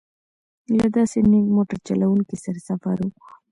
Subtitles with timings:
[0.77, 3.11] له داسې نېک موټر چلوونکي سره سفر و.